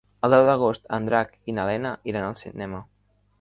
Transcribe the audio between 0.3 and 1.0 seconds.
deu d'agost